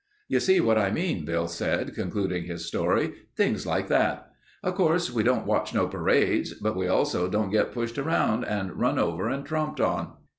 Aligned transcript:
"You 0.27 0.39
see 0.39 0.59
what 0.59 0.79
I 0.79 0.89
mean," 0.89 1.25
Bill 1.25 1.47
said, 1.47 1.93
concluding 1.93 2.45
his 2.45 2.65
story. 2.65 3.13
"Things 3.37 3.67
like 3.67 3.87
that. 3.89 4.31
Of 4.63 4.73
course 4.73 5.11
we 5.11 5.21
don't 5.21 5.45
watch 5.45 5.75
no 5.75 5.87
parades 5.87 6.55
but 6.55 6.75
we 6.75 6.87
also 6.87 7.29
don't 7.29 7.51
get 7.51 7.71
pushed 7.71 7.99
around 7.99 8.43
and 8.43 8.79
run 8.79 8.97
over 8.97 9.29
and 9.29 9.45
tromped 9.45 9.79
on." 9.79 10.13